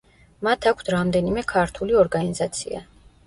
[0.45, 2.81] მათ აქვთ რამდენიმე ქართული ორგანიზაცია.